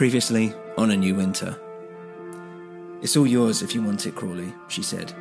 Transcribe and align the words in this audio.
Previously 0.00 0.54
on 0.78 0.90
A 0.92 0.96
New 0.96 1.14
Winter. 1.14 1.60
It's 3.02 3.18
all 3.18 3.26
yours 3.26 3.60
if 3.60 3.74
you 3.74 3.82
want 3.82 4.06
it, 4.06 4.14
Crawley, 4.14 4.54
she 4.66 4.82
said. 4.82 5.12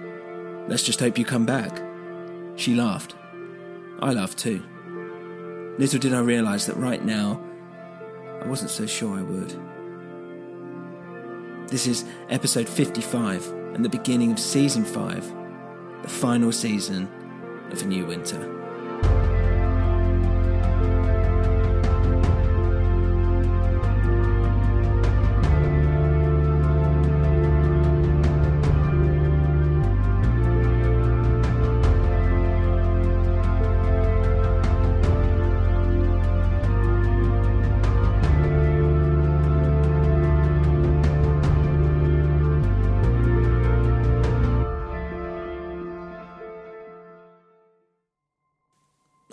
Let's 0.69 0.83
just 0.83 1.01
hope 1.01 1.17
you 1.17 1.25
come 1.25 1.45
back. 1.45 1.81
She 2.55 2.75
laughed. 2.75 3.13
I 4.01 4.13
laughed 4.13 4.37
too. 4.37 4.63
Little 5.77 5.99
did 5.99 6.13
I 6.13 6.21
realise 6.21 6.65
that 6.67 6.77
right 6.77 7.03
now, 7.03 7.43
I 8.41 8.47
wasn't 8.47 8.71
so 8.71 8.85
sure 8.85 9.17
I 9.17 9.21
would. 9.21 9.53
This 11.67 11.85
is 11.85 12.05
episode 12.29 12.69
55 12.69 13.47
and 13.73 13.83
the 13.83 13.89
beginning 13.89 14.31
of 14.31 14.39
season 14.39 14.85
5, 14.85 15.33
the 16.03 16.07
final 16.07 16.53
season 16.53 17.09
of 17.69 17.81
A 17.81 17.85
New 17.85 18.05
Winter. 18.05 18.58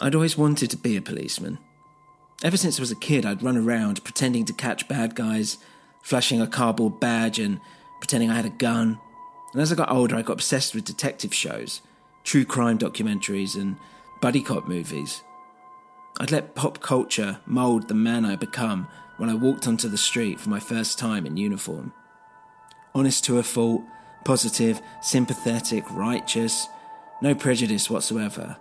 I'd 0.06 0.14
always 0.14 0.38
wanted 0.38 0.70
to 0.70 0.76
be 0.76 0.96
a 0.96 1.02
policeman. 1.02 1.58
Ever 2.44 2.56
since 2.56 2.78
I 2.78 2.82
was 2.82 2.92
a 2.92 2.94
kid, 2.96 3.26
I'd 3.26 3.42
run 3.42 3.56
around 3.56 4.04
pretending 4.04 4.44
to 4.44 4.52
catch 4.52 4.86
bad 4.86 5.16
guys, 5.16 5.58
flashing 6.00 6.40
a 6.40 6.46
cardboard 6.46 7.00
badge 7.00 7.40
and 7.40 7.60
pretending 7.98 8.30
I 8.30 8.36
had 8.36 8.46
a 8.46 8.50
gun. 8.50 9.00
And 9.52 9.60
as 9.60 9.72
I 9.72 9.74
got 9.74 9.90
older, 9.90 10.14
I 10.14 10.22
got 10.22 10.34
obsessed 10.34 10.76
with 10.76 10.84
detective 10.84 11.34
shows, 11.34 11.80
true 12.22 12.44
crime 12.44 12.78
documentaries, 12.78 13.56
and 13.60 13.78
buddy 14.20 14.42
cop 14.42 14.68
movies. 14.68 15.24
I'd 16.20 16.30
let 16.30 16.54
pop 16.54 16.78
culture 16.78 17.40
mould 17.44 17.88
the 17.88 17.94
man 17.94 18.24
I 18.24 18.30
had 18.30 18.38
become 18.38 18.86
when 19.16 19.28
I 19.28 19.34
walked 19.34 19.66
onto 19.66 19.88
the 19.88 19.98
street 19.98 20.38
for 20.38 20.50
my 20.50 20.60
first 20.60 21.00
time 21.00 21.26
in 21.26 21.36
uniform. 21.36 21.92
Honest 22.94 23.24
to 23.24 23.38
a 23.38 23.42
fault, 23.42 23.82
positive, 24.24 24.80
sympathetic, 25.02 25.82
righteous, 25.90 26.68
no 27.20 27.34
prejudice 27.34 27.90
whatsoever 27.90 28.56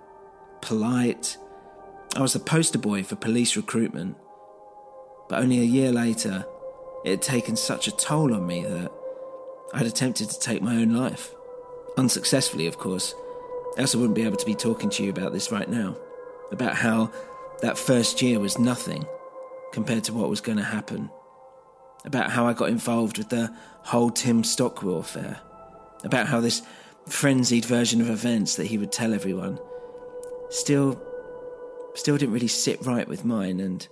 polite. 0.65 1.37
I 2.15 2.21
was 2.21 2.33
the 2.33 2.39
poster 2.39 2.79
boy 2.79 3.03
for 3.03 3.15
police 3.15 3.55
recruitment. 3.55 4.17
But 5.29 5.41
only 5.41 5.59
a 5.59 5.63
year 5.63 5.91
later, 5.91 6.45
it 7.05 7.11
had 7.11 7.21
taken 7.21 7.55
such 7.55 7.87
a 7.87 7.95
toll 7.95 8.33
on 8.33 8.47
me 8.47 8.63
that 8.63 8.91
I 9.73 9.77
had 9.77 9.87
attempted 9.87 10.29
to 10.29 10.39
take 10.39 10.61
my 10.61 10.75
own 10.75 10.89
life. 10.89 11.33
Unsuccessfully, 11.97 12.67
of 12.67 12.77
course, 12.77 13.13
else 13.77 13.93
I 13.93 13.99
wouldn't 13.99 14.15
be 14.15 14.23
able 14.23 14.37
to 14.37 14.45
be 14.45 14.55
talking 14.55 14.89
to 14.91 15.03
you 15.03 15.11
about 15.11 15.33
this 15.33 15.51
right 15.51 15.69
now. 15.69 15.97
About 16.51 16.75
how 16.75 17.11
that 17.61 17.77
first 17.77 18.21
year 18.21 18.39
was 18.39 18.57
nothing 18.57 19.05
compared 19.71 20.03
to 20.05 20.13
what 20.13 20.29
was 20.29 20.41
going 20.41 20.57
to 20.57 20.63
happen. 20.63 21.11
About 22.05 22.31
how 22.31 22.47
I 22.47 22.53
got 22.53 22.69
involved 22.69 23.17
with 23.17 23.29
the 23.29 23.53
whole 23.83 24.09
Tim 24.09 24.43
Stockwell 24.43 24.99
affair. 24.99 25.39
About 26.03 26.27
how 26.27 26.39
this 26.39 26.63
frenzied 27.07 27.65
version 27.65 28.01
of 28.01 28.09
events 28.09 28.55
that 28.55 28.67
he 28.67 28.79
would 28.79 28.91
tell 28.91 29.13
everyone 29.13 29.59
still 30.55 31.01
still 31.93 32.17
didn't 32.17 32.33
really 32.33 32.47
sit 32.47 32.85
right 32.85 33.07
with 33.07 33.25
mine. 33.25 33.59
And 33.59 33.87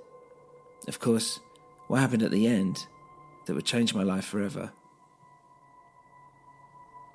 of 0.88 1.00
course 1.00 1.40
what 1.88 2.00
happened 2.00 2.24
at 2.24 2.31
the 2.31 2.47
end 2.47 2.88
that 3.46 3.53
would 3.53 3.66
change 3.66 3.94
my 3.94 4.03
life 4.03 4.25
forever? 4.25 4.72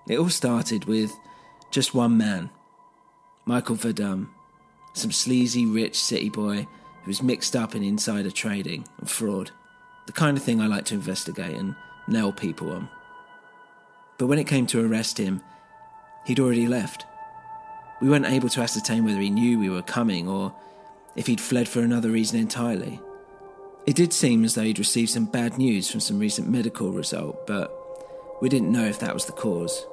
It 0.08 0.18
all 0.18 0.30
started 0.30 0.84
with 0.84 1.12
just 1.70 1.94
one 1.94 2.16
man 2.16 2.50
michael 3.44 3.76
verdum 3.76 4.28
some 4.94 5.12
sleazy 5.12 5.66
rich 5.66 5.98
city 5.98 6.30
boy 6.30 6.66
who 7.02 7.08
was 7.08 7.22
mixed 7.22 7.54
up 7.54 7.74
in 7.74 7.82
insider 7.82 8.30
trading 8.30 8.86
and 8.98 9.10
fraud 9.10 9.50
the 10.06 10.12
kind 10.12 10.36
of 10.36 10.42
thing 10.42 10.60
i 10.60 10.66
like 10.66 10.86
to 10.86 10.94
investigate 10.94 11.54
and 11.54 11.74
nail 12.06 12.32
people 12.32 12.72
on. 12.72 12.88
But 14.16 14.28
when 14.28 14.38
it 14.38 14.46
came 14.46 14.66
to 14.68 14.84
arrest 14.84 15.18
him 15.18 15.42
he'd 16.24 16.40
already 16.40 16.66
left 16.66 17.04
we 18.00 18.08
weren't 18.08 18.26
able 18.26 18.48
to 18.50 18.60
ascertain 18.60 19.04
whether 19.04 19.20
he 19.20 19.30
knew 19.30 19.58
we 19.58 19.70
were 19.70 19.82
coming 19.82 20.28
or 20.28 20.54
if 21.16 21.26
he'd 21.26 21.40
fled 21.40 21.68
for 21.68 21.80
another 21.80 22.10
reason 22.10 22.38
entirely. 22.38 23.00
It 23.86 23.96
did 23.96 24.12
seem 24.12 24.44
as 24.44 24.54
though 24.54 24.62
he'd 24.62 24.78
received 24.78 25.10
some 25.10 25.24
bad 25.24 25.58
news 25.58 25.90
from 25.90 26.00
some 26.00 26.18
recent 26.18 26.48
medical 26.48 26.92
result, 26.92 27.46
but 27.46 27.74
we 28.40 28.48
didn't 28.48 28.70
know 28.70 28.84
if 28.84 29.00
that 29.00 29.14
was 29.14 29.24
the 29.24 29.32
cause. 29.32 29.86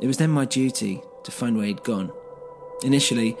It 0.00 0.06
was 0.06 0.16
then 0.16 0.30
my 0.30 0.44
duty 0.44 1.02
to 1.24 1.30
find 1.30 1.56
where 1.56 1.66
he'd 1.66 1.84
gone. 1.84 2.12
Initially, 2.82 3.36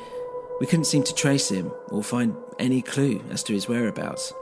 we 0.60 0.66
couldn't 0.66 0.84
seem 0.84 1.02
to 1.04 1.14
trace 1.14 1.50
him 1.50 1.72
or 1.88 2.02
find 2.02 2.36
any 2.58 2.82
clue 2.82 3.24
as 3.30 3.42
to 3.44 3.52
his 3.52 3.68
whereabouts 3.68 4.32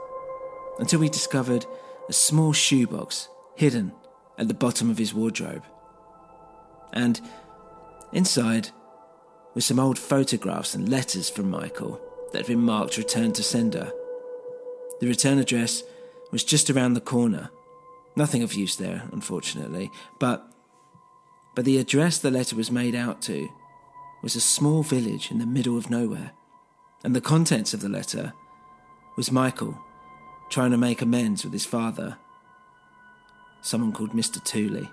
until 0.77 0.99
we 0.99 1.09
discovered 1.09 1.65
a 2.07 2.13
small 2.13 2.53
shoebox 2.53 3.29
hidden 3.55 3.93
at 4.37 4.47
the 4.47 4.53
bottom 4.53 4.89
of 4.89 4.97
his 4.97 5.13
wardrobe. 5.13 5.63
And 6.93 7.19
inside 8.13 8.69
with 9.53 9.63
some 9.63 9.79
old 9.79 9.97
photographs 9.97 10.75
and 10.75 10.89
letters 10.89 11.29
from 11.29 11.49
Michael 11.49 11.99
that 12.31 12.39
had 12.39 12.47
been 12.47 12.63
marked 12.63 12.97
return 12.97 13.31
to 13.33 13.43
sender. 13.43 13.91
The 14.99 15.07
return 15.07 15.39
address 15.39 15.83
was 16.31 16.43
just 16.43 16.69
around 16.69 16.93
the 16.93 17.01
corner. 17.01 17.49
Nothing 18.15 18.43
of 18.43 18.53
use 18.53 18.75
there, 18.75 19.03
unfortunately, 19.11 19.91
but 20.19 20.45
but 21.55 21.65
the 21.65 21.77
address 21.77 22.19
the 22.19 22.31
letter 22.31 22.55
was 22.55 22.71
made 22.71 22.95
out 22.95 23.21
to 23.23 23.49
was 24.21 24.35
a 24.35 24.41
small 24.41 24.83
village 24.83 25.31
in 25.31 25.39
the 25.39 25.45
middle 25.45 25.77
of 25.77 25.89
nowhere. 25.89 26.31
And 27.03 27.15
the 27.15 27.21
contents 27.21 27.73
of 27.73 27.81
the 27.81 27.89
letter 27.89 28.33
was 29.15 29.31
Michael 29.31 29.77
trying 30.49 30.71
to 30.71 30.77
make 30.77 31.01
amends 31.01 31.43
with 31.43 31.53
his 31.53 31.65
father, 31.65 32.17
someone 33.61 33.93
called 33.93 34.11
Mr. 34.11 34.43
Tooley. 34.43 34.89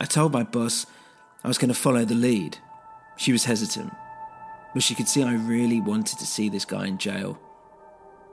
I 0.00 0.04
told 0.04 0.32
my 0.32 0.42
boss 0.42 0.86
I 1.42 1.48
was 1.48 1.58
going 1.58 1.68
to 1.68 1.74
follow 1.74 2.04
the 2.04 2.14
lead 2.14 2.58
she 3.18 3.32
was 3.32 3.44
hesitant, 3.44 3.92
but 4.72 4.82
she 4.82 4.94
could 4.94 5.08
see 5.08 5.22
I 5.22 5.34
really 5.34 5.80
wanted 5.80 6.18
to 6.20 6.26
see 6.26 6.48
this 6.48 6.64
guy 6.64 6.86
in 6.86 6.98
jail. 6.98 7.38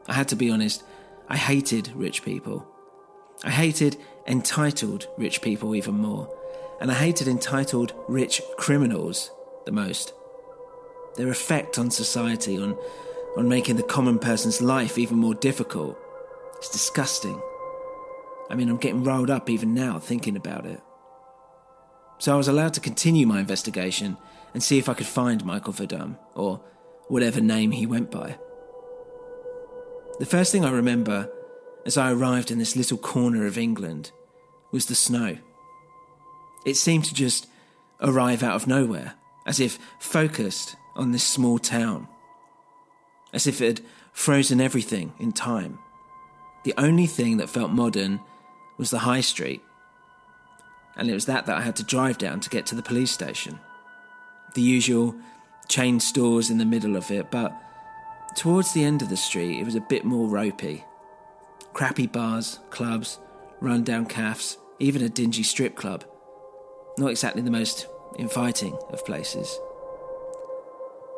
I 0.08 0.14
had 0.14 0.28
to 0.30 0.36
be 0.36 0.52
honest, 0.52 0.84
I 1.28 1.38
hated 1.38 1.92
rich 1.96 2.24
people. 2.24 2.66
I 3.44 3.50
hated 3.50 3.98
entitled 4.28 5.08
rich 5.18 5.42
people 5.42 5.76
even 5.76 5.96
more, 5.96 6.30
and 6.80 6.92
I 6.92 6.94
hated 6.94 7.28
entitled 7.28 7.94
rich 8.08 8.42
criminals 8.58 9.32
the 9.66 9.72
most. 9.72 10.14
their 11.18 11.30
effect 11.30 11.80
on 11.80 11.90
society, 11.90 12.58
on, 12.58 12.78
on 13.38 13.48
making 13.48 13.78
the 13.78 13.84
common 13.84 14.20
person's 14.20 14.62
life 14.62 14.98
even 14.98 15.18
more 15.18 15.34
difficult. 15.34 15.98
is 16.62 16.70
disgusting. 16.70 17.42
I 18.50 18.56
mean, 18.56 18.70
I'm 18.70 18.78
getting 18.78 19.04
rolled 19.04 19.30
up 19.30 19.50
even 19.50 19.74
now 19.74 19.98
thinking 19.98 20.36
about 20.36 20.66
it. 20.66 20.82
So 22.20 22.34
I 22.34 22.38
was 22.38 22.48
allowed 22.48 22.74
to 22.76 22.82
continue 22.82 23.26
my 23.26 23.40
investigation 23.40 24.18
and 24.56 24.64
see 24.64 24.80
if 24.80 24.88
I 24.88 24.94
could 24.94 25.06
find 25.06 25.44
Michael 25.44 25.74
Verdum, 25.74 26.18
or 26.34 26.62
whatever 27.10 27.42
name 27.42 27.72
he 27.72 27.86
went 27.86 28.10
by. 28.10 28.38
The 30.18 30.26
first 30.26 30.54
thing 30.54 30.64
I 30.64 30.72
remember 30.72 31.30
as 31.86 31.98
I 31.98 32.14
arrived 32.14 32.52
in 32.52 32.58
this 32.58 32.78
little 32.78 32.98
corner 32.98 33.46
of 33.46 33.58
England 33.58 34.12
was 34.72 34.86
the 34.86 34.96
snow. 34.96 35.40
It 36.66 36.78
seemed 36.78 37.04
to 37.04 37.14
just 37.14 37.48
arrive 38.00 38.44
out 38.44 38.56
of 38.56 38.66
nowhere, 38.66 39.16
as 39.46 39.60
if 39.60 39.78
focused 40.00 40.78
on 40.96 41.12
this 41.12 41.26
small 41.26 41.60
town, 41.60 42.08
as 43.34 43.48
if 43.48 43.60
it 43.60 43.80
had 43.80 43.86
frozen 44.14 44.62
everything 44.62 45.12
in 45.20 45.34
time. 45.34 45.80
The 46.64 46.74
only 46.78 47.08
thing 47.08 47.36
that 47.38 47.50
felt 47.50 47.72
modern 47.72 48.22
was 48.78 48.90
the 48.90 49.00
high 49.00 49.20
street, 49.20 49.62
and 50.96 51.10
it 51.10 51.14
was 51.14 51.26
that 51.26 51.46
that 51.46 51.58
I 51.58 51.62
had 51.62 51.76
to 51.76 51.84
drive 51.84 52.18
down 52.18 52.40
to 52.40 52.50
get 52.50 52.66
to 52.68 52.76
the 52.76 52.82
police 52.82 53.12
station. 53.12 53.60
The 54.56 54.62
usual 54.62 55.16
chain 55.68 56.00
stores 56.00 56.50
in 56.50 56.58
the 56.58 56.66
middle 56.66 56.96
of 56.96 57.12
it, 57.12 57.30
but 57.30 57.54
towards 58.36 58.74
the 58.74 58.84
end 58.84 59.02
of 59.02 59.10
the 59.10 59.18
street, 59.18 59.60
it 59.60 59.66
was 59.66 59.76
a 59.76 59.82
bit 59.82 60.06
more 60.06 60.28
ropey. 60.28 60.86
Crappy 61.74 62.08
bars, 62.08 62.60
clubs, 62.70 63.20
run-down 63.60 64.06
cafes, 64.06 64.58
even 64.80 65.02
a 65.02 65.10
dingy 65.10 65.44
strip 65.44 65.76
club. 65.76 66.06
Not 66.98 67.12
exactly 67.12 67.42
the 67.42 67.52
most 67.52 67.88
inviting 68.18 68.78
of 68.92 69.06
places. 69.06 69.60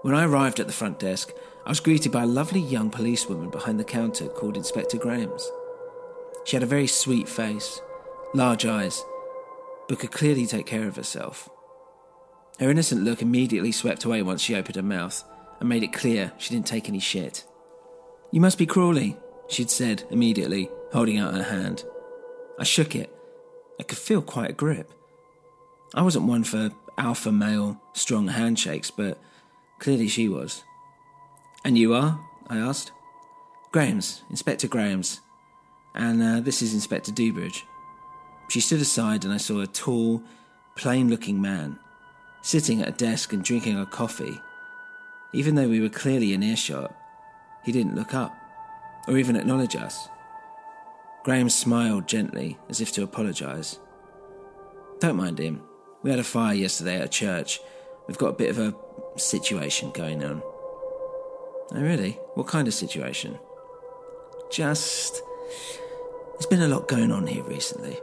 When 0.02 0.16
I 0.16 0.26
arrived 0.26 0.60
at 0.60 0.66
the 0.66 0.74
front 0.74 0.98
desk, 0.98 1.32
I 1.64 1.70
was 1.70 1.80
greeted 1.80 2.12
by 2.12 2.24
a 2.24 2.28
lovely 2.28 2.62
young 2.62 2.90
policewoman 2.90 3.52
behind 3.52 3.80
the 3.80 3.84
counter 3.84 4.28
called 4.30 4.58
Inspector 4.58 4.98
Grahams. 4.98 5.48
She 6.46 6.56
had 6.56 6.64
a 6.64 6.68
very 6.68 6.88
sweet 6.88 7.30
face, 7.30 7.82
large 8.34 8.66
eyes, 8.66 9.04
but 9.88 10.00
could 10.00 10.12
clearly 10.12 10.48
take 10.48 10.66
care 10.66 10.88
of 10.88 10.96
herself. 10.96 11.50
Her 12.60 12.72
innocent 12.72 13.04
look 13.04 13.22
immediately 13.22 13.72
swept 13.72 14.04
away 14.04 14.24
once 14.24 14.42
she 14.42 14.56
opened 14.56 14.76
her 14.76 14.82
mouth 14.82 15.24
and 15.60 15.70
made 15.70 15.84
it 15.84 15.94
clear 15.94 16.32
she 16.38 16.54
didn't 16.54 16.66
take 16.66 16.90
any 16.90 17.00
shit. 17.00 17.46
You 18.32 18.42
must 18.42 18.58
be 18.58 18.66
Crawley, 18.66 19.18
she'd 19.48 19.70
said 19.70 20.04
immediately, 20.10 20.70
holding 20.92 21.18
out 21.18 21.36
her 21.36 21.44
hand. 21.44 21.86
I 22.60 22.64
shook 22.64 22.96
it. 22.96 23.14
I 23.80 23.84
could 23.84 23.98
feel 23.98 24.22
quite 24.22 24.50
a 24.50 24.54
grip. 24.54 24.92
I 25.94 26.02
wasn't 26.02 26.26
one 26.26 26.44
for 26.44 26.72
alpha 26.98 27.32
male, 27.32 27.80
strong 27.94 28.28
handshakes, 28.28 28.90
but 28.90 29.20
clearly 29.80 30.08
she 30.08 30.28
was. 30.28 30.64
And 31.64 31.78
you 31.78 31.94
are? 31.94 32.20
I 32.48 32.58
asked. 32.58 32.92
Grahams, 33.72 34.24
Inspector 34.32 34.68
Grahams. 34.68 35.22
And 35.94 36.24
uh, 36.24 36.40
this 36.40 36.62
is 36.62 36.74
Inspector 36.74 37.12
Dewbridge. 37.12 37.66
She 38.50 38.62
stood 38.62 38.82
aside, 38.82 39.26
and 39.26 39.34
I 39.34 39.38
saw 39.38 39.60
a 39.60 39.68
tall, 39.68 40.24
plain 40.76 41.10
looking 41.10 41.40
man 41.42 41.78
sitting 42.48 42.82
at 42.82 42.88
a 42.88 42.92
desk 42.94 43.34
and 43.34 43.44
drinking 43.44 43.78
a 43.78 43.86
coffee. 43.86 44.40
Even 45.34 45.56
though 45.56 45.68
we 45.68 45.82
were 45.82 45.90
clearly 45.90 46.32
in 46.32 46.42
earshot, 46.42 46.96
he 47.66 47.74
didn't 47.74 47.96
look 47.96 48.14
up 48.14 48.34
or 49.06 49.18
even 49.18 49.36
acknowledge 49.36 49.76
us. 49.76 50.08
Graham 51.26 51.50
smiled 51.50 52.08
gently 52.08 52.58
as 52.70 52.80
if 52.80 52.94
to 52.94 53.04
apologise. 53.04 53.80
Don't 55.02 55.18
mind 55.18 55.40
him. 55.40 55.62
We 56.04 56.10
had 56.10 56.20
a 56.20 56.24
fire 56.24 56.54
yesterday 56.54 56.96
at 56.96 57.06
a 57.08 57.10
church. 57.10 57.60
We've 58.08 58.18
got 58.18 58.30
a 58.30 58.38
bit 58.38 58.50
of 58.50 58.60
a 58.60 58.74
situation 59.20 59.92
going 59.92 60.24
on. 60.24 60.42
Oh, 60.42 61.82
really? 61.82 62.12
What 62.36 62.48
kind 62.48 62.66
of 62.70 62.74
situation? 62.74 63.38
Just. 64.50 65.22
There's 66.32 66.46
been 66.46 66.62
a 66.62 66.70
lot 66.70 66.88
going 66.88 67.12
on 67.12 67.28
here 67.28 67.44
recently. 67.44 68.00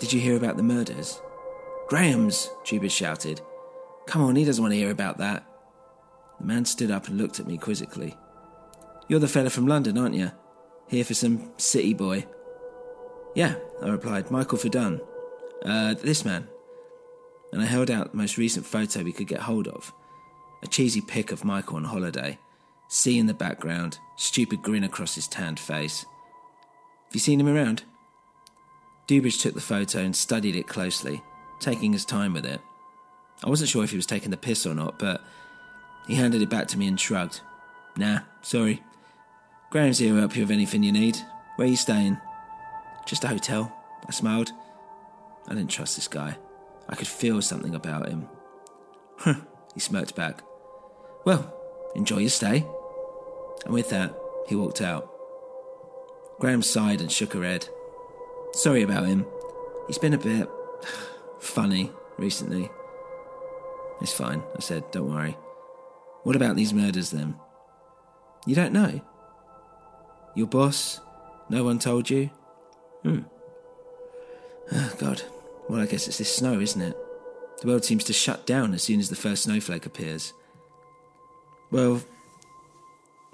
Did 0.00 0.12
you 0.12 0.20
hear 0.20 0.36
about 0.36 0.58
the 0.58 0.62
murders? 0.62 1.22
Graham's, 1.88 2.50
Jubis 2.64 2.92
shouted. 2.92 3.40
Come 4.06 4.20
on, 4.20 4.36
he 4.36 4.44
doesn't 4.44 4.62
want 4.62 4.72
to 4.72 4.78
hear 4.78 4.90
about 4.90 5.16
that. 5.18 5.46
The 6.38 6.46
man 6.46 6.66
stood 6.66 6.90
up 6.90 7.08
and 7.08 7.16
looked 7.16 7.40
at 7.40 7.46
me 7.46 7.56
quizzically. 7.56 8.14
You're 9.08 9.20
the 9.20 9.26
fella 9.26 9.48
from 9.48 9.66
London, 9.66 9.96
aren't 9.96 10.14
you? 10.14 10.30
Here 10.88 11.04
for 11.04 11.14
some 11.14 11.50
city 11.56 11.94
boy. 11.94 12.26
Yeah, 13.34 13.54
I 13.82 13.88
replied. 13.88 14.30
Michael 14.30 14.58
Verdun. 14.58 15.00
Uh, 15.64 15.94
this 15.94 16.26
man. 16.26 16.46
And 17.52 17.62
I 17.62 17.64
held 17.64 17.90
out 17.90 18.10
the 18.10 18.18
most 18.18 18.36
recent 18.36 18.66
photo 18.66 19.02
we 19.02 19.12
could 19.12 19.26
get 19.26 19.40
hold 19.40 19.66
of. 19.66 19.90
A 20.62 20.66
cheesy 20.66 21.00
pic 21.00 21.32
of 21.32 21.44
Michael 21.44 21.76
on 21.76 21.84
holiday. 21.84 22.38
Sea 22.88 23.18
in 23.18 23.26
the 23.26 23.34
background, 23.34 23.98
stupid 24.16 24.62
grin 24.62 24.84
across 24.84 25.14
his 25.14 25.26
tanned 25.26 25.58
face. 25.58 26.04
Have 27.06 27.14
you 27.14 27.20
seen 27.20 27.40
him 27.40 27.48
around? 27.48 27.84
Dubridge 29.06 29.40
took 29.40 29.54
the 29.54 29.60
photo 29.60 30.00
and 30.00 30.14
studied 30.14 30.54
it 30.54 30.66
closely 30.66 31.22
taking 31.60 31.92
his 31.92 32.04
time 32.04 32.32
with 32.32 32.46
it. 32.46 32.60
I 33.44 33.48
wasn't 33.48 33.70
sure 33.70 33.84
if 33.84 33.90
he 33.90 33.96
was 33.96 34.06
taking 34.06 34.30
the 34.30 34.36
piss 34.36 34.66
or 34.66 34.74
not, 34.74 34.98
but 34.98 35.22
he 36.06 36.14
handed 36.14 36.42
it 36.42 36.48
back 36.48 36.68
to 36.68 36.78
me 36.78 36.88
and 36.88 36.98
shrugged. 36.98 37.40
Nah, 37.96 38.20
sorry. 38.42 38.82
Graham's 39.70 39.98
here 39.98 40.14
to 40.14 40.20
help 40.20 40.36
you 40.36 40.42
with 40.42 40.50
anything 40.50 40.82
you 40.82 40.92
need. 40.92 41.18
Where 41.56 41.66
are 41.66 41.70
you 41.70 41.76
staying? 41.76 42.18
Just 43.06 43.24
a 43.24 43.28
hotel. 43.28 43.72
I 44.06 44.12
smiled. 44.12 44.50
I 45.46 45.54
didn't 45.54 45.70
trust 45.70 45.96
this 45.96 46.08
guy. 46.08 46.36
I 46.88 46.94
could 46.94 47.08
feel 47.08 47.42
something 47.42 47.74
about 47.74 48.08
him. 48.08 48.28
he 49.74 49.80
smirked 49.80 50.14
back. 50.14 50.42
Well, 51.24 51.54
enjoy 51.94 52.18
your 52.18 52.30
stay. 52.30 52.66
And 53.64 53.74
with 53.74 53.90
that, 53.90 54.16
he 54.46 54.54
walked 54.54 54.80
out. 54.80 55.12
Graham 56.38 56.62
sighed 56.62 57.00
and 57.00 57.10
shook 57.10 57.34
her 57.34 57.42
head. 57.42 57.68
Sorry 58.52 58.82
about 58.82 59.06
him. 59.06 59.26
He's 59.86 59.98
been 59.98 60.14
a 60.14 60.18
bit 60.18 60.48
funny 61.40 61.90
recently. 62.18 62.70
It's 64.00 64.12
fine, 64.12 64.42
I 64.56 64.60
said, 64.60 64.90
don't 64.90 65.12
worry. 65.12 65.36
What 66.22 66.36
about 66.36 66.56
these 66.56 66.74
murders 66.74 67.10
then? 67.10 67.36
You 68.46 68.54
don't 68.54 68.72
know? 68.72 69.00
Your 70.34 70.46
boss? 70.46 71.00
No 71.48 71.64
one 71.64 71.78
told 71.78 72.10
you? 72.10 72.30
Hmm. 73.02 73.20
Oh, 74.72 74.92
God. 74.98 75.22
Well, 75.68 75.80
I 75.80 75.86
guess 75.86 76.06
it's 76.06 76.18
this 76.18 76.34
snow, 76.34 76.60
isn't 76.60 76.80
it? 76.80 76.96
The 77.60 77.68
world 77.68 77.84
seems 77.84 78.04
to 78.04 78.12
shut 78.12 78.46
down 78.46 78.74
as 78.74 78.82
soon 78.82 79.00
as 79.00 79.10
the 79.10 79.16
first 79.16 79.44
snowflake 79.44 79.86
appears. 79.86 80.32
Well, 81.70 82.02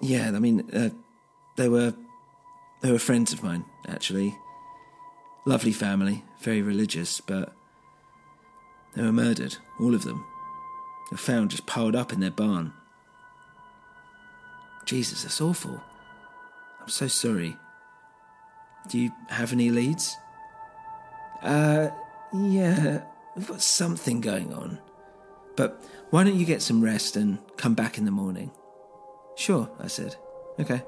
yeah, 0.01 0.29
I 0.29 0.39
mean, 0.39 0.69
uh, 0.73 0.91
they 1.57 1.69
were 1.69 1.95
they 2.81 2.91
were 2.91 2.99
friends 2.99 3.33
of 3.33 3.43
mine, 3.43 3.65
actually. 3.87 4.37
Lovely 5.47 5.73
family, 5.73 6.25
very 6.41 6.63
religious, 6.63 7.21
but 7.21 7.55
they 8.97 9.03
were 9.03 9.13
murdered, 9.13 9.57
all 9.81 9.95
of 9.95 10.05
them. 10.05 10.25
They 11.11 11.15
were 11.15 11.19
found 11.19 11.51
just 11.51 11.67
piled 11.67 11.97
up 11.97 12.13
in 12.13 12.21
their 12.21 12.31
barn. 12.31 12.73
Jesus, 14.87 15.23
that's 15.23 15.41
awful. 15.41 15.83
I'm 16.81 16.89
so 16.89 17.09
sorry. 17.09 17.57
Do 18.89 18.99
you 18.99 19.13
have 19.29 19.53
any 19.53 19.71
leads? 19.71 20.17
Uh, 21.43 21.89
yeah, 22.33 23.03
we've 23.35 23.49
got 23.49 23.63
something 23.63 24.21
going 24.21 24.53
on. 24.53 24.79
But 25.57 25.83
why 26.11 26.25
don't 26.25 26.37
you 26.37 26.45
get 26.45 26.63
some 26.63 26.83
rest 26.83 27.17
and 27.17 27.39
come 27.57 27.75
back 27.75 27.97
in 27.99 28.05
the 28.05 28.11
morning? 28.11 28.51
Sure, 29.37 29.71
I 29.81 29.87
said. 29.87 30.17
Okay. 30.61 30.83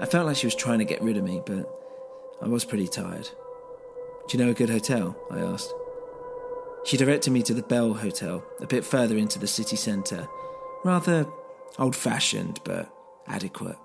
I 0.00 0.06
felt 0.06 0.26
like 0.26 0.36
she 0.36 0.46
was 0.46 0.54
trying 0.54 0.80
to 0.80 0.84
get 0.84 1.02
rid 1.02 1.16
of 1.16 1.24
me, 1.24 1.40
but 1.44 1.68
I 2.42 2.48
was 2.48 2.64
pretty 2.64 2.88
tired. 2.88 3.28
Do 4.28 4.36
you 4.36 4.44
know 4.44 4.50
a 4.50 4.54
good 4.54 4.70
hotel? 4.70 5.16
I 5.30 5.38
asked. 5.38 5.72
She 6.84 6.98
directed 6.98 7.30
me 7.30 7.42
to 7.42 7.54
the 7.54 7.62
Bell 7.62 7.94
Hotel, 7.94 8.44
a 8.60 8.66
bit 8.66 8.84
further 8.84 9.16
into 9.16 9.38
the 9.38 9.46
city 9.46 9.76
centre. 9.76 10.28
Rather 10.84 11.26
old 11.78 11.96
fashioned, 11.96 12.60
but 12.64 12.94
adequate. 13.26 13.78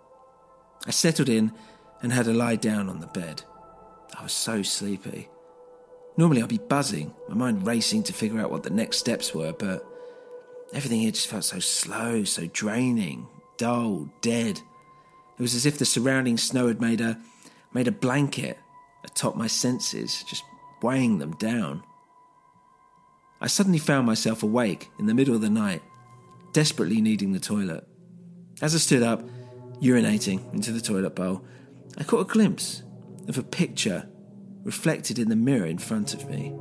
I 0.86 0.92
settled 0.92 1.30
in 1.30 1.54
and 2.02 2.12
had 2.12 2.28
a 2.28 2.34
lie 2.34 2.58
down 2.58 2.90
on 2.90 3.00
the 3.00 3.08
bed. 3.08 3.44
I 4.18 4.24
was 4.24 4.34
so 4.34 4.64
sleepy. 4.64 5.30
Normally 6.18 6.42
I'd 6.42 6.50
be 6.50 6.58
buzzing, 6.58 7.14
my 7.30 7.36
mind 7.36 7.66
racing 7.66 8.04
to 8.04 8.14
figure 8.14 8.42
out 8.42 8.52
what 8.52 8.64
the 8.64 8.70
next 8.70 8.98
steps 8.98 9.34
were, 9.34 9.54
but 9.54 9.86
everything 10.74 11.00
here 11.00 11.12
just 11.12 11.28
felt 11.28 11.46
so 11.46 11.60
slow, 11.60 12.26
so 12.26 12.48
draining, 12.48 13.28
dull, 13.58 14.10
dead. 14.22 14.60
It 15.38 15.42
was 15.42 15.56
as 15.56 15.66
if 15.66 15.78
the 15.78 15.86
surrounding 15.86 16.38
snow 16.38 16.68
had 16.68 16.82
made 16.82 17.00
a 17.00 17.18
made 17.72 17.88
a 17.88 17.94
blanket 17.94 18.58
atop 19.06 19.36
my 19.38 19.48
senses, 19.48 20.24
just 20.28 20.44
weighing 20.82 21.20
them 21.20 21.32
down. 21.36 21.84
I 23.42 23.48
suddenly 23.48 23.80
found 23.80 24.06
myself 24.06 24.44
awake 24.44 24.90
in 25.00 25.06
the 25.06 25.14
middle 25.14 25.36
of 25.36 25.42
the 25.42 25.50
night, 25.50 25.82
desperately 26.52 27.02
needing 27.02 27.32
the 27.32 27.40
toilet. 27.40 27.88
As 28.62 28.76
I 28.76 28.80
stood 28.80 29.04
up, 29.04 29.24
urinating 29.82 30.54
into 30.54 30.72
the 30.72 30.82
toilet 30.82 31.16
bowl, 31.16 31.46
I 31.98 32.04
caught 32.04 32.22
a 32.22 32.34
glimpse 32.34 32.84
of 33.28 33.38
a 33.38 33.44
picture 33.44 34.10
reflected 34.64 35.20
in 35.20 35.30
the 35.30 35.36
mirror 35.36 35.66
in 35.66 35.78
front 35.78 36.14
of 36.14 36.30
me. 36.30 36.54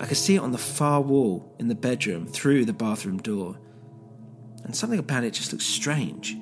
I 0.00 0.06
could 0.06 0.16
see 0.16 0.36
it 0.36 0.40
on 0.42 0.52
the 0.52 0.58
far 0.58 1.00
wall 1.00 1.56
in 1.58 1.66
the 1.66 1.74
bedroom 1.74 2.26
through 2.28 2.64
the 2.64 2.72
bathroom 2.72 3.18
door. 3.18 3.58
And 4.64 4.76
something 4.76 4.98
about 4.98 5.24
it 5.24 5.32
just 5.32 5.52
looked 5.52 5.64
strange. 5.64 6.36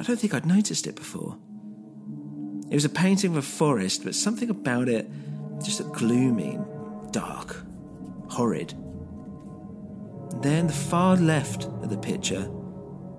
I 0.00 0.02
don't 0.02 0.18
think 0.18 0.34
I'd 0.34 0.46
noticed 0.46 0.88
it 0.88 0.96
before. 0.96 1.38
It 2.70 2.74
was 2.74 2.84
a 2.84 2.88
painting 2.88 3.30
of 3.30 3.36
a 3.36 3.42
forest, 3.42 4.02
but 4.02 4.16
something 4.16 4.50
about 4.50 4.88
it 4.88 5.08
just 5.62 5.78
looked 5.78 5.96
gloomy, 5.96 6.58
dark, 7.12 7.64
horrid. 8.34 8.74
There 10.42 10.58
in 10.58 10.66
the 10.66 10.72
far 10.72 11.16
left 11.16 11.64
of 11.64 11.88
the 11.88 11.96
picture 11.96 12.46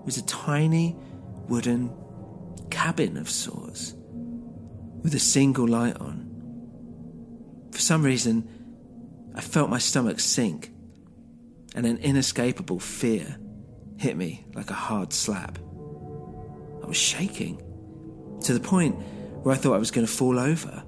was 0.04 0.18
a 0.18 0.26
tiny 0.26 0.96
wooden 1.48 1.92
cabin 2.70 3.18
of 3.18 3.30
sorts 3.30 3.96
with 5.02 5.16
a 5.16 5.20
single 5.20 5.68
light 5.68 5.98
on. 5.98 6.30
For 7.72 7.80
some 7.80 8.04
reason, 8.04 8.50
I 9.34 9.42
felt 9.42 9.70
my 9.70 9.80
stomach 9.80 10.20
sink, 10.20 10.72
and 11.76 11.86
an 11.86 11.98
inescapable 11.98 12.80
fear 12.80 13.38
hit 13.98 14.18
me 14.18 14.46
like 14.54 14.70
a 14.70 14.74
hard 14.74 15.14
slap. 15.14 15.58
I 16.84 16.88
was 16.88 16.98
shaking 16.98 17.62
to 18.42 18.54
the 18.54 18.60
point 18.60 18.96
where 19.44 19.54
I 19.54 19.58
thought 19.58 19.76
I 19.76 19.80
was 19.80 19.92
going 19.92 20.06
to 20.06 20.12
fall 20.12 20.40
over. 20.40 20.84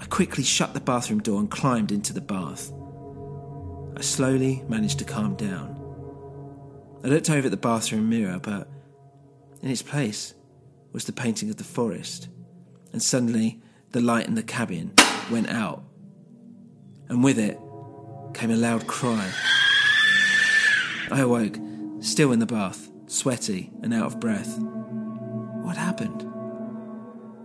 I 0.00 0.04
quickly 0.06 0.44
shut 0.44 0.74
the 0.74 0.80
bathroom 0.80 1.20
door 1.20 1.40
and 1.40 1.50
climbed 1.50 1.92
into 1.92 2.12
the 2.12 2.20
bath. 2.20 2.72
I 4.00 4.02
slowly 4.02 4.64
managed 4.66 4.98
to 5.00 5.04
calm 5.04 5.34
down. 5.34 5.76
I 7.04 7.08
looked 7.08 7.28
over 7.28 7.48
at 7.48 7.50
the 7.50 7.58
bathroom 7.58 8.08
mirror, 8.08 8.38
but 8.42 8.66
in 9.60 9.70
its 9.70 9.82
place 9.82 10.32
was 10.90 11.04
the 11.04 11.12
painting 11.12 11.50
of 11.50 11.56
the 11.56 11.64
forest, 11.64 12.28
and 12.94 13.02
suddenly 13.02 13.60
the 13.90 14.00
light 14.00 14.26
in 14.26 14.36
the 14.36 14.42
cabin 14.42 14.94
went 15.30 15.50
out 15.50 15.84
and 17.10 17.22
with 17.22 17.38
it 17.38 17.60
came 18.32 18.50
a 18.50 18.56
loud 18.56 18.86
cry. 18.86 19.30
I 21.12 21.20
awoke, 21.20 21.58
still 22.00 22.32
in 22.32 22.38
the 22.38 22.46
bath, 22.46 22.90
sweaty 23.06 23.70
and 23.82 23.92
out 23.92 24.06
of 24.06 24.18
breath. 24.18 24.58
What 24.58 25.76
happened? 25.76 26.26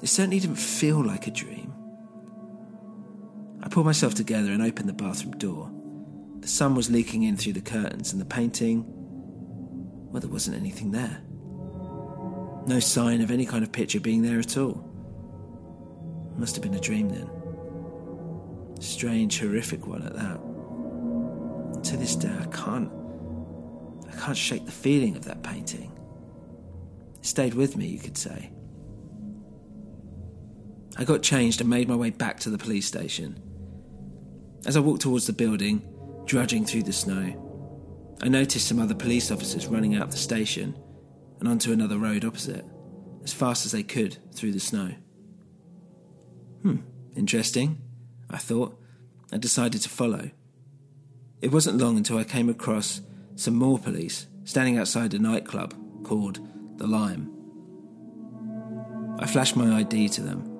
It 0.01 0.07
certainly 0.07 0.39
didn't 0.39 0.55
feel 0.55 1.03
like 1.03 1.27
a 1.27 1.31
dream. 1.31 1.73
I 3.61 3.67
pulled 3.67 3.87
myself 3.87 4.15
together 4.15 4.53
and 4.53 4.63
opened 4.63 4.87
the 4.87 4.93
bathroom 4.93 5.33
door. 5.37 5.74
The 6.45 6.51
sun 6.51 6.75
was 6.75 6.91
leaking 6.91 7.23
in 7.23 7.37
through 7.37 7.53
the 7.53 7.59
curtains, 7.61 8.11
and 8.11 8.21
the 8.21 8.25
painting, 8.25 8.85
well, 10.11 10.21
there 10.21 10.29
wasn't 10.29 10.55
anything 10.55 10.91
there. 10.91 11.23
No 12.67 12.79
sign 12.79 13.21
of 13.21 13.31
any 13.31 13.47
kind 13.47 13.63
of 13.63 13.71
picture 13.71 13.99
being 13.99 14.21
there 14.21 14.37
at 14.37 14.55
all. 14.55 14.87
It 16.35 16.39
Must 16.39 16.55
have 16.55 16.61
been 16.61 16.75
a 16.75 16.79
dream 16.79 17.09
then. 17.09 17.27
Strange, 18.79 19.39
horrific 19.39 19.87
one 19.87 20.03
at 20.03 20.13
that. 20.13 21.83
To 21.83 21.97
this 21.97 22.15
day, 22.15 22.37
I 22.39 22.45
can't. 22.55 22.91
I 24.07 24.15
can't 24.15 24.37
shake 24.37 24.67
the 24.67 24.71
feeling 24.71 25.15
of 25.15 25.25
that 25.25 25.41
painting. 25.41 25.91
It 27.17 27.25
stayed 27.25 27.55
with 27.55 27.75
me, 27.75 27.87
you 27.87 27.97
could 27.97 28.19
say. 28.19 28.51
I 30.95 31.05
got 31.05 31.23
changed 31.23 31.59
and 31.59 31.71
made 31.71 31.89
my 31.89 31.95
way 31.95 32.11
back 32.11 32.39
to 32.41 32.51
the 32.51 32.59
police 32.59 32.85
station. 32.85 33.41
As 34.67 34.77
I 34.77 34.79
walked 34.79 35.01
towards 35.01 35.25
the 35.25 35.33
building, 35.33 35.81
drudging 36.25 36.65
through 36.65 36.83
the 36.83 36.93
snow, 36.93 37.41
I 38.21 38.27
noticed 38.27 38.67
some 38.67 38.79
other 38.79 38.95
police 38.95 39.31
officers 39.31 39.67
running 39.67 39.95
out 39.95 40.03
of 40.03 40.11
the 40.11 40.17
station 40.17 40.77
and 41.39 41.47
onto 41.47 41.71
another 41.71 41.97
road 41.97 42.25
opposite, 42.25 42.65
as 43.23 43.33
fast 43.33 43.65
as 43.65 43.71
they 43.71 43.83
could 43.83 44.17
through 44.33 44.53
the 44.53 44.59
snow. 44.59 44.91
Hmm, 46.61 46.77
interesting. 47.15 47.81
I 48.29 48.37
thought, 48.37 48.79
and 49.31 49.41
decided 49.41 49.81
to 49.81 49.89
follow. 49.89 50.31
It 51.41 51.51
wasn't 51.51 51.77
long 51.77 51.97
until 51.97 52.17
I 52.17 52.23
came 52.23 52.49
across 52.49 53.01
some 53.35 53.55
more 53.55 53.77
police 53.77 54.27
standing 54.45 54.77
outside 54.77 55.13
a 55.13 55.19
nightclub 55.19 55.73
called 56.03 56.39
The 56.77 56.87
Lime. 56.87 57.31
I 59.19 59.27
flashed 59.27 59.55
my 59.55 59.77
ID 59.77 60.09
to 60.09 60.21
them. 60.21 60.51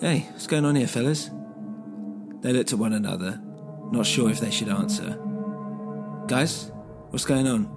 Hey, 0.00 0.26
what's 0.30 0.46
going 0.46 0.64
on 0.64 0.76
here, 0.76 0.86
fellas? 0.86 1.30
They 2.40 2.52
looked 2.52 2.72
at 2.72 2.78
one 2.78 2.92
another, 2.92 3.40
not 3.92 4.06
sure 4.06 4.30
if 4.30 4.40
they 4.40 4.50
should 4.50 4.68
answer. 4.68 5.18
Guys, 6.26 6.70
what's 7.10 7.24
going 7.24 7.46
on? 7.46 7.74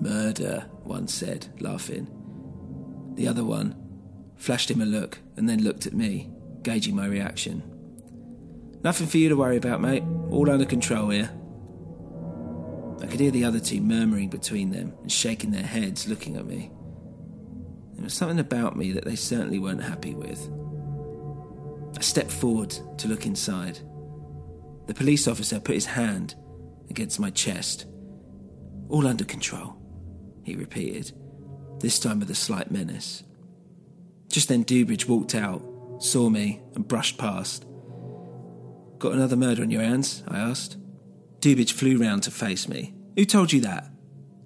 Murder, 0.00 0.66
one 0.82 1.06
said, 1.08 1.46
laughing. 1.60 2.08
The 3.16 3.28
other 3.28 3.44
one 3.44 3.76
flashed 4.36 4.70
him 4.70 4.80
a 4.80 4.86
look 4.86 5.18
and 5.36 5.48
then 5.48 5.62
looked 5.62 5.86
at 5.86 5.92
me 5.92 6.30
gauging 6.62 6.96
my 6.96 7.06
reaction. 7.06 7.62
Nothing 8.82 9.06
for 9.06 9.18
you 9.18 9.28
to 9.28 9.36
worry 9.36 9.58
about, 9.58 9.80
mate. 9.80 10.02
All 10.30 10.50
under 10.50 10.64
control 10.64 11.10
here. 11.10 11.30
I 13.02 13.06
could 13.06 13.20
hear 13.20 13.30
the 13.30 13.44
other 13.44 13.60
two 13.60 13.80
murmuring 13.80 14.28
between 14.28 14.70
them 14.70 14.94
and 15.02 15.12
shaking 15.12 15.50
their 15.50 15.62
heads, 15.62 16.08
looking 16.08 16.36
at 16.36 16.46
me. 16.46 16.70
There 17.94 18.04
was 18.04 18.14
something 18.14 18.38
about 18.38 18.76
me 18.76 18.92
that 18.92 19.04
they 19.04 19.16
certainly 19.16 19.58
weren't 19.58 19.82
happy 19.82 20.14
with. 20.14 20.50
I 21.96 22.00
stepped 22.00 22.30
forward 22.30 22.70
to 22.98 23.08
look 23.08 23.26
inside. 23.26 23.78
The 24.90 24.94
police 24.94 25.28
officer 25.28 25.60
put 25.60 25.76
his 25.76 25.86
hand 25.86 26.34
against 26.90 27.20
my 27.20 27.30
chest. 27.30 27.86
All 28.88 29.06
under 29.06 29.24
control, 29.24 29.76
he 30.42 30.56
repeated, 30.56 31.12
this 31.78 32.00
time 32.00 32.18
with 32.18 32.28
a 32.28 32.34
slight 32.34 32.72
menace. 32.72 33.22
Just 34.28 34.48
then, 34.48 34.64
Dubridge 34.64 35.08
walked 35.08 35.36
out 35.36 35.62
saw 36.00 36.28
me, 36.30 36.60
and 36.74 36.88
brushed 36.88 37.18
past. 37.18 37.66
Got 38.98 39.12
another 39.12 39.36
murder 39.36 39.62
on 39.62 39.70
your 39.70 39.82
hands? 39.82 40.24
I 40.26 40.38
asked. 40.38 40.76
Dubridge 41.40 41.72
flew 41.72 41.98
round 41.98 42.22
to 42.24 42.30
face 42.30 42.68
me. 42.68 42.94
Who 43.16 43.24
told 43.24 43.52
you 43.52 43.60
that? 43.60 43.88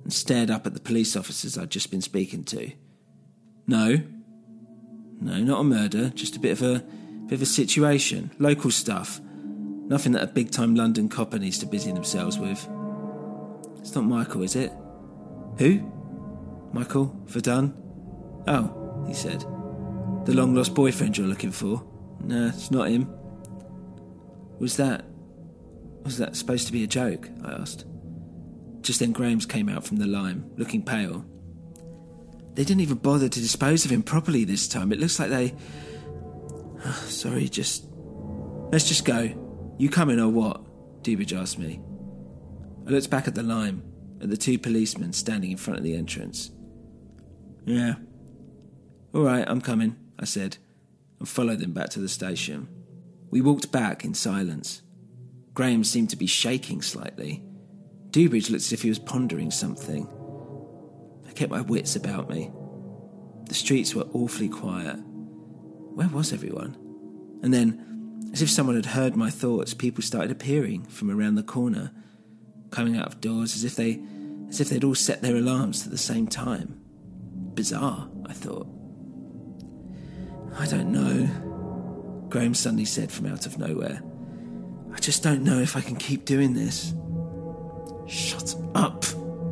And 0.03 0.13
stared 0.13 0.51
up 0.51 0.67
at 0.67 0.75
the 0.75 0.81
police 0.81 1.17
officers 1.17 1.57
I'd 1.57 1.71
just 1.71 1.91
been 1.91 2.03
speaking 2.03 2.45
to. 2.45 2.73
No. 3.67 4.03
No, 5.21 5.39
not 5.39 5.61
a 5.61 5.65
murder, 5.65 6.11
just 6.11 6.37
a 6.37 6.41
bit 6.41 6.53
of 6.53 6.63
a 6.63 6.85
bit 7.27 7.37
of 7.37 7.43
a 7.43 7.47
situation. 7.47 8.31
Local 8.39 8.71
stuff. 8.71 9.21
Nothing 9.87 10.13
that 10.13 10.23
a 10.23 10.27
big 10.27 10.51
time 10.51 10.75
London 10.75 11.09
copper 11.09 11.39
needs 11.39 11.59
to 11.59 11.67
busy 11.67 11.93
themselves 11.93 12.39
with. 12.39 12.67
It's 13.79 13.95
not 13.95 14.05
Michael, 14.05 14.43
is 14.43 14.57
it? 14.57 14.73
Who? 15.59 15.91
Michael 16.73 17.15
Verdun? 17.27 17.75
Oh, 18.47 19.05
he 19.07 19.15
said. 19.15 19.41
The 20.25 20.33
long 20.33 20.55
lost 20.55 20.75
boyfriend 20.75 21.19
you're 21.19 21.27
looking 21.27 21.53
for? 21.53 21.85
No, 22.21 22.47
it's 22.49 22.71
not 22.71 22.89
him. 22.89 23.09
Was 24.59 24.77
that. 24.79 25.05
Was 26.03 26.19
that 26.19 26.37
supposed 26.37 26.67
to 26.67 26.73
be 26.73 26.83
a 26.83 26.87
joke? 26.87 27.29
I 27.45 27.53
asked. 27.53 27.85
Just 28.81 29.01
then 29.01 29.13
Graham's 29.13 29.47
came 29.47 29.69
out 29.69 29.85
from 29.85 29.99
the 29.99 30.07
lime, 30.07 30.51
looking 30.57 30.83
pale. 30.83 31.25
They 32.55 32.65
didn't 32.65 32.81
even 32.81 32.99
bother 32.99 33.29
to 33.29 33.41
dispose 33.41 33.85
of 33.85 33.91
him 33.91 34.03
properly 34.03 34.45
this 34.45 34.69
time. 34.69 34.93
It 34.93 34.99
looks 34.99 35.19
like 35.19 35.31
they. 35.31 35.55
Oh, 36.85 36.93
sorry, 37.09 37.49
just. 37.49 37.87
Let's 38.73 38.89
just 38.89 39.05
go. 39.05 39.44
You 39.79 39.89
coming 39.89 40.21
or 40.21 40.29
what? 40.29 41.03
Dubridge 41.03 41.39
asked 41.39 41.59
me. 41.59 41.81
I 42.87 42.91
looked 42.91 43.11
back 43.11 43.27
at 43.27 43.35
the 43.35 43.43
lime, 43.43 43.83
at 44.21 44.31
the 44.31 44.37
two 44.37 44.59
policemen 44.59 45.13
standing 45.13 45.51
in 45.51 45.57
front 45.57 45.79
of 45.79 45.85
the 45.85 45.97
entrance. 45.97 46.51
Yeah. 47.65 47.95
All 49.15 49.23
right, 49.23 49.45
I'm 49.47 49.61
coming. 49.61 49.97
I 50.19 50.25
said, 50.25 50.59
and 51.19 51.29
followed 51.29 51.61
them 51.61 51.73
back 51.73 51.91
to 51.91 52.01
the 52.01 52.09
station. 52.09 52.69
We 53.31 53.41
walked 53.41 53.73
back 53.73 54.05
in 54.05 54.15
silence. 54.15 54.83
Graham 55.55 55.85
seemed 55.85 56.11
to 56.11 56.17
be 56.17 56.27
shaking 56.27 56.83
slightly. 56.83 57.43
Dubridge 58.11 58.51
looked 58.51 58.65
as 58.65 58.73
if 58.73 58.83
he 58.83 58.89
was 58.89 58.99
pondering 58.99 59.51
something. 59.51 60.07
I 61.27 61.33
kept 61.33 61.51
my 61.51 61.63
wits 61.63 61.97
about 61.97 62.29
me. 62.29 62.51
The 63.49 63.55
streets 63.55 63.95
were 63.95 64.07
awfully 64.13 64.49
quiet. 64.49 64.97
Where 64.97 66.09
was 66.09 66.33
everyone? 66.33 66.77
And 67.43 67.53
then, 67.53 67.94
as 68.35 68.43
if 68.43 68.51
someone 68.51 68.75
had 68.75 68.87
heard 68.87 69.15
my 69.15 69.31
thoughts, 69.31 69.75
people 69.75 70.03
started 70.03 70.29
appearing 70.29 70.83
from 70.87 71.09
around 71.09 71.37
the 71.37 71.43
corner, 71.45 71.93
coming 72.71 72.97
out 72.97 73.07
of 73.07 73.21
doors 73.21 73.55
as 73.55 73.63
if 73.63 73.77
they 73.77 74.03
as 74.49 74.61
if 74.61 74.69
they'd 74.69 74.83
all 74.83 74.97
set 74.97 75.23
their 75.23 75.37
alarms 75.37 75.85
at 75.85 75.93
the 75.93 75.97
same 75.97 76.27
time. 76.27 76.81
Bizarre, 77.55 78.09
I 78.27 78.33
thought. 78.33 78.67
I 80.59 80.67
don't 80.67 80.91
know, 80.91 82.27
Graham 82.29 82.55
suddenly 82.55 82.85
said 82.85 83.13
from 83.13 83.27
out 83.27 83.47
of 83.47 83.57
nowhere. 83.57 84.03
I 84.93 84.99
just 84.99 85.23
don't 85.23 85.45
know 85.45 85.61
if 85.61 85.77
I 85.77 85.81
can 85.81 85.95
keep 85.95 86.25
doing 86.25 86.55
this. 86.55 86.93
Shut 88.09 88.57
up, 88.75 89.03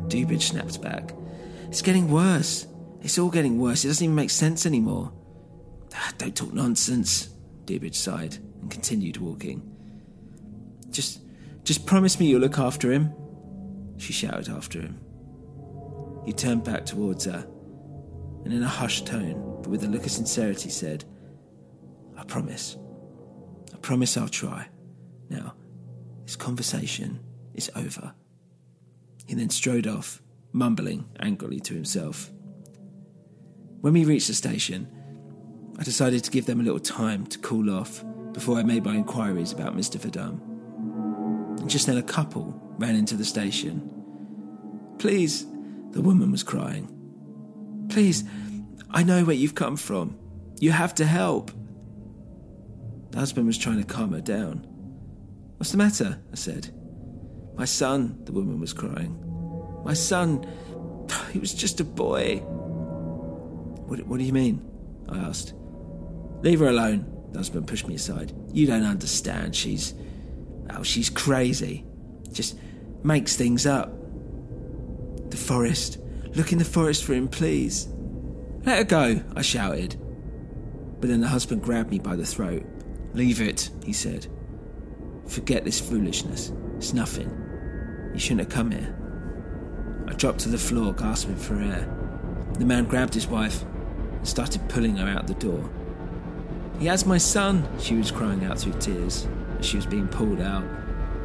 Dubridge 0.09 0.41
snapped 0.41 0.81
back. 0.81 1.15
It's 1.69 1.81
getting 1.81 2.11
worse. 2.11 2.67
It's 3.01 3.17
all 3.17 3.29
getting 3.29 3.59
worse. 3.59 3.85
It 3.85 3.87
doesn't 3.87 4.03
even 4.03 4.15
make 4.15 4.29
sense 4.29 4.65
anymore. 4.65 5.13
Ah, 5.95 6.11
don't 6.17 6.35
talk 6.35 6.51
nonsense, 6.51 7.29
Dubridge 7.63 7.95
sighed 7.95 8.39
and 8.63 8.71
continued 8.71 9.17
walking. 9.17 9.61
Just, 10.89 11.19
just 11.63 11.85
promise 11.85 12.19
me 12.19 12.27
you'll 12.27 12.39
look 12.39 12.57
after 12.57 12.91
him, 12.91 13.13
she 13.97 14.13
shouted 14.13 14.47
after 14.49 14.79
him. 14.79 14.99
He 16.25 16.31
turned 16.31 16.63
back 16.63 16.85
towards 16.85 17.25
her 17.25 17.45
and 18.45 18.53
in 18.53 18.63
a 18.63 18.67
hushed 18.67 19.05
tone, 19.05 19.59
but 19.61 19.69
with 19.69 19.83
a 19.83 19.87
look 19.87 20.05
of 20.05 20.11
sincerity, 20.11 20.69
said, 20.69 21.03
I 22.17 22.23
promise. 22.23 22.77
I 23.73 23.77
promise 23.77 24.15
I'll 24.15 24.29
try. 24.29 24.67
Now, 25.29 25.55
this 26.25 26.37
conversation 26.37 27.19
is 27.53 27.69
over. 27.75 28.13
He 29.25 29.35
then 29.35 29.49
strode 29.49 29.87
off, 29.87 30.21
mumbling 30.53 31.05
angrily 31.19 31.59
to 31.61 31.73
himself. 31.73 32.31
When 33.81 33.93
we 33.93 34.05
reached 34.05 34.27
the 34.27 34.33
station, 34.33 34.87
I 35.77 35.83
decided 35.83 36.23
to 36.23 36.31
give 36.31 36.45
them 36.45 36.61
a 36.61 36.63
little 36.63 36.79
time 36.79 37.25
to 37.27 37.39
cool 37.39 37.69
off 37.69 38.05
before 38.33 38.57
I 38.57 38.63
made 38.63 38.83
my 38.83 38.95
inquiries 38.95 39.51
about 39.51 39.77
Mr. 39.77 39.99
Verdum. 39.99 40.41
And 41.59 41.69
just 41.69 41.87
then 41.87 41.97
a 41.97 42.03
couple 42.03 42.59
ran 42.77 42.95
into 42.95 43.15
the 43.15 43.25
station. 43.25 43.89
Please, 44.97 45.45
the 45.91 46.01
woman 46.01 46.31
was 46.31 46.43
crying. 46.43 46.89
Please, 47.89 48.23
I 48.89 49.03
know 49.03 49.23
where 49.23 49.35
you've 49.35 49.55
come 49.55 49.77
from. 49.77 50.17
You 50.59 50.71
have 50.71 50.95
to 50.95 51.05
help. 51.05 51.51
The 53.11 53.19
husband 53.19 53.45
was 53.45 53.57
trying 53.57 53.77
to 53.77 53.85
calm 53.85 54.13
her 54.13 54.21
down. 54.21 54.65
What's 55.57 55.71
the 55.71 55.77
matter? 55.77 56.19
I 56.31 56.35
said. 56.35 56.69
My 57.55 57.65
son, 57.65 58.19
the 58.23 58.31
woman 58.31 58.59
was 58.59 58.73
crying. 58.73 59.19
My 59.85 59.93
son, 59.93 60.45
he 61.31 61.39
was 61.39 61.53
just 61.53 61.79
a 61.79 61.83
boy. 61.83 62.37
What, 63.87 63.99
what 64.07 64.17
do 64.17 64.25
you 64.25 64.33
mean? 64.33 64.67
I 65.07 65.17
asked. 65.17 65.53
Leave 66.41 66.59
her 66.59 66.67
alone. 66.67 67.12
The 67.33 67.39
husband 67.39 67.67
pushed 67.67 67.87
me 67.87 67.95
aside. 67.95 68.31
You 68.51 68.67
don't 68.67 68.85
understand. 68.85 69.55
She's. 69.55 69.93
Oh, 70.69 70.83
she's 70.83 71.09
crazy. 71.09 71.85
Just 72.31 72.57
makes 73.03 73.35
things 73.35 73.65
up. 73.65 73.91
The 75.29 75.37
forest. 75.37 75.97
Look 76.35 76.51
in 76.51 76.57
the 76.57 76.65
forest 76.65 77.03
for 77.03 77.13
him, 77.13 77.27
please. 77.27 77.87
Let 78.65 78.77
her 78.77 78.83
go, 78.83 79.21
I 79.35 79.41
shouted. 79.41 79.99
But 80.99 81.09
then 81.09 81.21
the 81.21 81.27
husband 81.27 81.63
grabbed 81.63 81.91
me 81.91 81.99
by 81.99 82.15
the 82.15 82.25
throat. 82.25 82.63
Leave 83.13 83.41
it, 83.41 83.69
he 83.83 83.93
said. 83.93 84.27
Forget 85.27 85.65
this 85.65 85.79
foolishness. 85.79 86.53
It's 86.77 86.93
nothing. 86.93 87.29
You 88.13 88.19
shouldn't 88.19 88.41
have 88.41 88.49
come 88.49 88.71
here. 88.71 88.95
I 90.07 90.13
dropped 90.13 90.39
to 90.41 90.49
the 90.49 90.57
floor, 90.57 90.93
gasping 90.93 91.35
for 91.35 91.55
air. 91.55 91.89
The 92.57 92.65
man 92.65 92.85
grabbed 92.85 93.13
his 93.13 93.27
wife 93.27 93.63
and 93.63 94.27
started 94.27 94.67
pulling 94.69 94.95
her 94.97 95.07
out 95.07 95.27
the 95.27 95.33
door. 95.35 95.69
He 96.83 96.89
has 96.89 97.05
my 97.05 97.17
son, 97.17 97.65
she 97.79 97.95
was 97.95 98.11
crying 98.11 98.43
out 98.43 98.59
through 98.59 98.73
tears 98.73 99.25
as 99.57 99.65
she 99.65 99.77
was 99.77 99.85
being 99.85 100.09
pulled 100.09 100.41
out. 100.41 100.65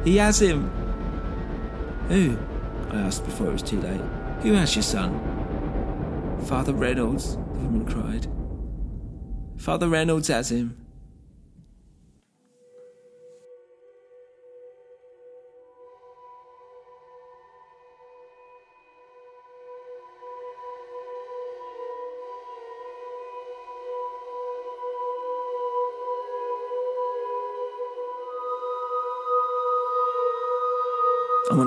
He 0.05 0.15
has 0.15 0.41
him. 0.41 0.69
Who? 2.07 2.37
I 2.91 3.01
asked 3.01 3.25
before 3.25 3.47
it 3.47 3.51
was 3.51 3.61
too 3.61 3.81
late. 3.81 3.99
Who 4.41 4.53
has 4.53 4.73
your 4.73 4.83
son? 4.83 5.19
Father 6.45 6.71
Reynolds, 6.71 7.35
the 7.35 7.41
woman 7.41 7.85
cried. 7.85 8.25
Father 9.61 9.89
Reynolds 9.89 10.29
has 10.29 10.49
him. 10.49 10.78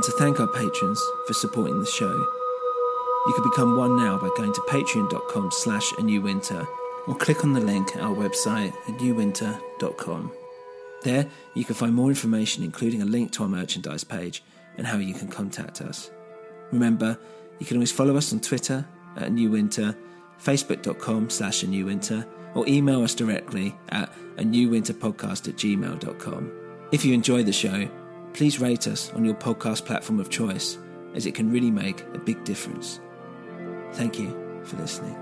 Want 0.03 0.19
to 0.19 0.25
thank 0.25 0.41
our 0.41 0.49
patrons 0.49 1.01
for 1.29 1.33
supporting 1.33 1.79
the 1.79 1.87
show. 1.87 2.13
You 2.13 3.33
can 3.37 3.49
become 3.49 3.77
one 3.77 3.97
now 3.97 4.19
by 4.19 4.31
going 4.37 4.53
to 4.53 4.61
patreon.com 4.63 5.53
slash 5.53 5.93
a 5.97 6.03
new 6.03 6.21
winter 6.21 6.67
or 7.07 7.15
click 7.15 7.45
on 7.45 7.53
the 7.53 7.61
link 7.61 7.95
at 7.95 8.03
our 8.03 8.13
website 8.13 8.75
at 8.89 8.99
newwinter.com. 8.99 10.33
There 11.05 11.29
you 11.55 11.65
can 11.65 11.77
find 11.77 11.95
more 11.95 12.09
information 12.09 12.65
including 12.65 13.01
a 13.01 13.05
link 13.05 13.31
to 13.33 13.45
our 13.45 13.49
merchandise 13.49 14.03
page 14.03 14.43
and 14.77 14.89
how 14.89 14.97
you 14.97 15.15
can 15.15 15.29
contact 15.29 15.81
us. 15.81 16.11
Remember, 16.73 17.17
you 17.61 17.67
can 17.67 17.77
always 17.77 17.93
follow 17.93 18.17
us 18.17 18.33
on 18.33 18.41
Twitter 18.41 18.85
at 19.17 19.31
New 19.31 19.53
Winter, 19.53 19.97
facebook.com 20.43 21.31
slash 21.31 21.63
a 21.63 21.69
new 21.69 21.87
winter, 21.87 22.27
or 22.57 22.67
email 22.67 23.05
us 23.05 23.15
directly 23.15 23.77
at 23.91 24.13
a 24.37 24.43
new 24.43 24.69
winter 24.69 24.95
podcast 24.95 25.47
at 25.49 25.55
gmail.com. 25.55 26.53
If 26.91 27.05
you 27.05 27.15
enjoy 27.15 27.45
the 27.45 27.53
show, 27.53 27.89
please 28.35 28.59
rate 28.59 28.87
us 28.87 29.13
on 29.13 29.25
your 29.25 29.35
podcast 29.35 29.85
platform 29.85 30.21
of 30.21 30.31
choice, 30.31 30.79
as 31.15 31.27
it 31.27 31.35
can 31.35 31.51
really 31.51 31.71
make 31.71 32.01
a 32.15 32.19
big 32.19 32.43
difference. 32.45 33.01
Thank 33.93 34.19
you 34.19 34.31
for 34.65 34.77
listening. 34.77 35.22